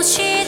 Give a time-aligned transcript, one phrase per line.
[0.00, 0.39] 不起